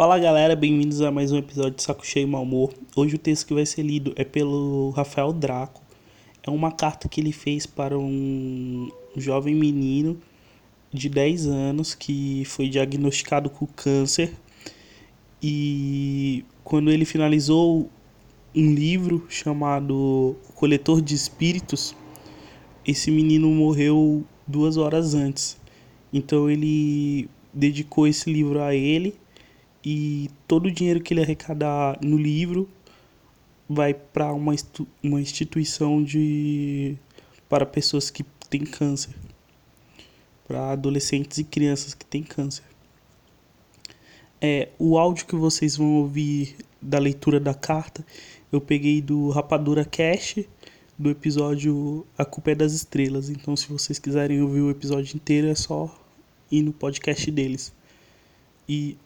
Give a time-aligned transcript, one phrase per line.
[0.00, 2.72] Fala galera, bem-vindos a mais um episódio de Saco Cheio Mal Humor.
[2.96, 5.82] Hoje o texto que vai ser lido é pelo Rafael Draco.
[6.42, 10.18] É uma carta que ele fez para um jovem menino
[10.90, 14.32] de 10 anos que foi diagnosticado com câncer.
[15.42, 17.90] E quando ele finalizou
[18.56, 21.94] um livro chamado Coletor de Espíritos,
[22.86, 25.58] esse menino morreu duas horas antes.
[26.10, 29.14] Então ele dedicou esse livro a ele
[29.84, 32.68] e todo o dinheiro que ele arrecadar no livro
[33.68, 34.54] vai para uma,
[35.02, 36.96] uma instituição de
[37.48, 39.14] para pessoas que têm câncer,
[40.46, 42.64] para adolescentes e crianças que têm câncer.
[44.40, 48.04] É, o áudio que vocês vão ouvir da leitura da carta
[48.52, 50.38] eu peguei do Rapadura Cash
[50.98, 53.30] do episódio A Culpa é das Estrelas.
[53.30, 55.88] Então, se vocês quiserem ouvir o episódio inteiro, é só
[56.50, 57.72] ir no podcast deles.
[58.68, 58.96] E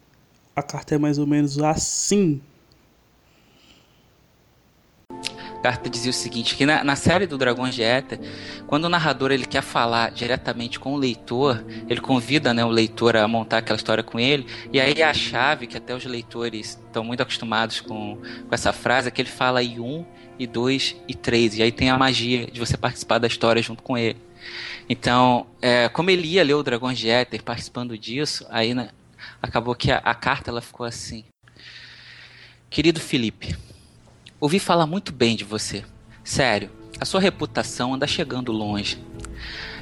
[0.55, 2.41] a carta é mais ou menos assim.
[5.09, 8.19] A carta dizia o seguinte, que na, na, série do Dragões de Éter,
[8.67, 13.17] quando o narrador ele quer falar diretamente com o leitor, ele convida né, o leitor
[13.17, 17.03] a montar aquela história com ele, e aí a chave, que até os leitores estão
[17.03, 20.05] muito acostumados com, com essa frase, é que ele fala em um
[20.37, 21.57] e 2 e 3.
[21.57, 24.19] E aí tem a magia de você participar da história junto com ele.
[24.87, 28.89] Então, é, como ele ia ler o Dragões de Éter participando disso, aí né,
[29.41, 31.25] acabou que a, a carta ela ficou assim.
[32.69, 33.55] Querido Felipe,
[34.39, 35.85] ouvi falar muito bem de você.
[36.23, 38.97] Sério, a sua reputação anda chegando longe.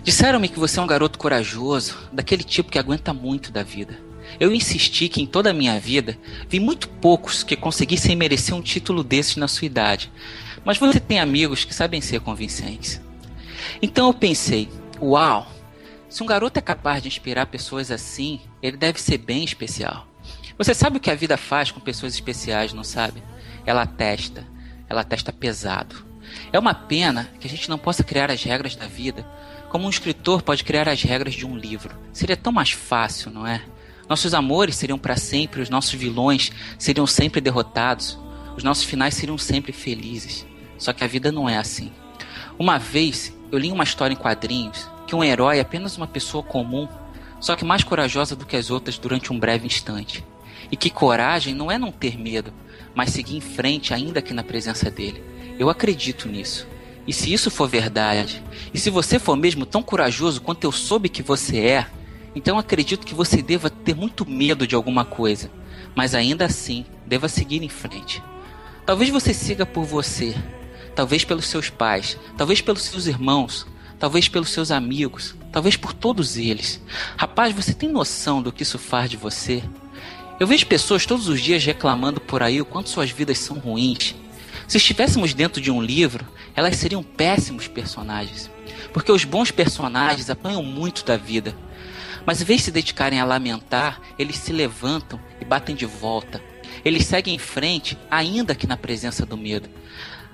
[0.04, 3.98] Disseram-me que você é um garoto corajoso, daquele tipo que aguenta muito da vida.
[4.40, 6.18] Eu insisti que em toda a minha vida
[6.50, 10.12] vi muito poucos que conseguissem merecer um título desses na sua idade,
[10.66, 13.02] mas você tem amigos que sabem ser convincentes.
[13.82, 14.70] Então eu pensei:
[15.02, 15.48] uau!
[16.14, 20.06] Se um garoto é capaz de inspirar pessoas assim, ele deve ser bem especial.
[20.60, 23.24] Você sabe o que a vida faz com pessoas especiais, não sabe?
[23.66, 24.48] Ela testa,
[24.88, 26.06] ela testa pesado.
[26.52, 29.26] É uma pena que a gente não possa criar as regras da vida
[29.70, 31.98] como um escritor pode criar as regras de um livro.
[32.14, 33.64] Seria tão mais fácil, não é?
[34.08, 38.20] Nossos amores seriam para sempre, os nossos vilões seriam sempre derrotados,
[38.56, 40.46] os nossos finais seriam sempre felizes.
[40.78, 41.92] Só que a vida não é assim.
[42.60, 46.44] Uma vez eu li uma história em quadrinhos que um herói é apenas uma pessoa
[46.44, 46.88] comum,
[47.40, 50.26] só que mais corajosa do que as outras durante um breve instante.
[50.72, 52.52] E que coragem não é não ter medo,
[52.96, 55.24] mas seguir em frente ainda que na presença dele.
[55.60, 56.68] Eu acredito nisso.
[57.06, 58.42] E se isso for verdade,
[58.74, 61.88] e se você for mesmo tão corajoso quanto eu soube que você é,
[62.34, 65.52] então acredito que você deva ter muito medo de alguma coisa,
[65.94, 68.24] mas ainda assim deva seguir em frente.
[68.84, 70.34] Talvez você siga por você,
[70.96, 73.68] talvez pelos seus pais, talvez pelos seus irmãos,
[74.04, 76.82] talvez pelos seus amigos, talvez por todos eles.
[77.16, 79.64] Rapaz, você tem noção do que isso faz de você?
[80.38, 84.14] Eu vejo pessoas todos os dias reclamando por aí o quanto suas vidas são ruins.
[84.68, 88.52] Se estivéssemos dentro de um livro, elas seriam péssimos personagens.
[88.92, 91.56] Porque os bons personagens apanham muito da vida.
[92.26, 96.44] Mas em vez de se dedicarem a lamentar, eles se levantam e batem de volta.
[96.84, 99.70] Eles seguem em frente, ainda que na presença do medo.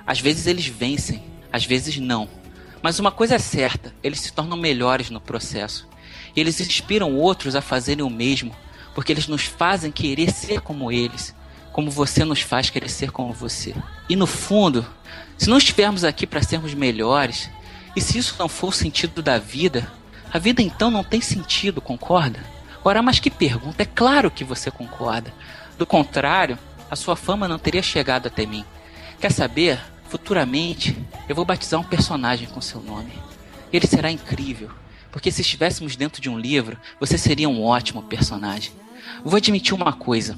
[0.08, 1.22] Às vezes eles vencem,
[1.54, 2.39] às vezes não.
[2.82, 5.88] Mas uma coisa é certa: eles se tornam melhores no processo.
[6.36, 8.56] E eles inspiram outros a fazerem o mesmo,
[8.94, 11.36] porque eles nos fazem querer ser como eles,
[11.72, 13.76] como você nos faz querer ser como você.
[14.08, 14.86] E no fundo,
[15.38, 17.50] se não estivermos aqui para sermos melhores,
[17.96, 19.92] e se isso não for o sentido da vida,
[20.32, 22.40] a vida então não tem sentido, concorda?
[22.84, 23.84] Ora, mas que pergunta!
[23.84, 25.34] É claro que você concorda.
[25.78, 26.58] Do contrário,
[26.90, 28.64] a sua fama não teria chegado até mim.
[29.20, 29.80] Quer saber?
[30.10, 30.98] Futuramente,
[31.28, 33.12] eu vou batizar um personagem com seu nome.
[33.72, 34.72] Ele será incrível,
[35.12, 38.72] porque se estivéssemos dentro de um livro, você seria um ótimo personagem.
[39.24, 40.36] Vou admitir uma coisa: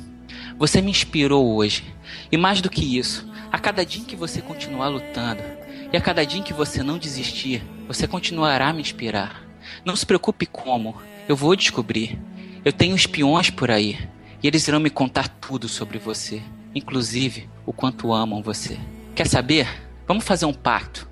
[0.57, 1.85] você me inspirou hoje.
[2.29, 5.41] E mais do que isso, a cada dia que você continuar lutando,
[5.93, 9.41] e a cada dia que você não desistir, você continuará a me inspirar.
[9.85, 10.97] Não se preocupe como,
[11.29, 12.19] eu vou descobrir.
[12.65, 13.97] Eu tenho espiões por aí,
[14.43, 16.41] e eles irão me contar tudo sobre você,
[16.75, 18.77] inclusive o quanto amam você.
[19.15, 19.67] Quer saber?
[20.07, 21.07] Vamos fazer um pacto.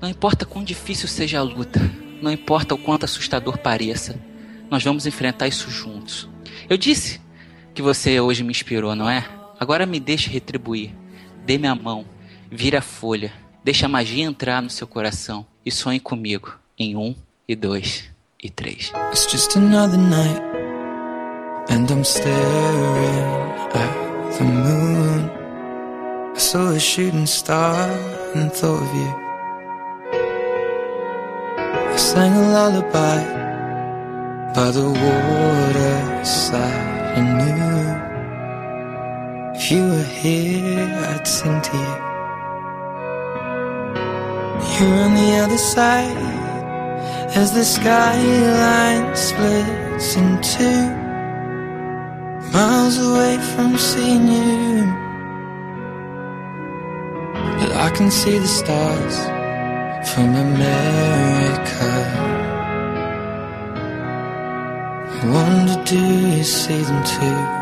[0.00, 1.80] Não importa quão difícil seja a luta,
[2.22, 4.18] não importa o quanto assustador pareça,
[4.70, 6.28] nós vamos enfrentar isso juntos.
[6.68, 7.20] Eu disse
[7.74, 9.24] que você hoje me inspirou, não é?
[9.58, 10.94] Agora me deixe retribuir.
[11.44, 12.04] Dê-me a mão,
[12.50, 13.32] vira a folha,
[13.64, 17.14] deixe a magia entrar no seu coração e sonhe comigo em um
[17.48, 18.04] e dois
[18.42, 18.92] e três.
[19.10, 20.40] It's just another night,
[21.70, 25.37] and I'm staring at the moon.
[26.50, 27.76] Saw a shooting star
[28.34, 29.12] and thought of you.
[31.92, 33.20] I sang a lullaby
[34.54, 36.56] by the waterside
[37.18, 37.84] and knew
[39.58, 41.96] If you were here, I'd sing to you.
[44.72, 46.16] You're on the other side
[47.36, 50.84] as the skyline splits in two.
[52.54, 55.07] Miles away from seeing you,
[57.80, 59.16] I can see the stars
[60.10, 61.90] from America.
[65.20, 65.98] I wonder, do
[66.36, 67.57] you see them too?